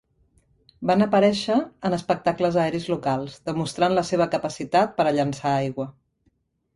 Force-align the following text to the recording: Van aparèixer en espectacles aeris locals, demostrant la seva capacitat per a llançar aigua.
Van 0.91 1.05
aparèixer 1.05 1.57
en 1.89 1.95
espectacles 1.97 2.57
aeris 2.63 2.87
locals, 2.93 3.35
demostrant 3.49 3.95
la 3.99 4.05
seva 4.09 4.27
capacitat 4.37 4.97
per 5.01 5.07
a 5.07 5.13
llançar 5.19 5.53
aigua. 5.59 5.87